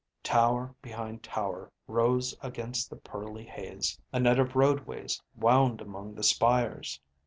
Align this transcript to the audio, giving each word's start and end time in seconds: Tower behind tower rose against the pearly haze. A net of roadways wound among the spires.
Tower 0.23 0.73
behind 0.81 1.21
tower 1.21 1.71
rose 1.85 2.35
against 2.41 2.89
the 2.89 2.95
pearly 2.95 3.45
haze. 3.45 3.99
A 4.11 4.19
net 4.19 4.39
of 4.39 4.55
roadways 4.55 5.21
wound 5.35 5.79
among 5.79 6.15
the 6.15 6.23
spires. 6.23 6.99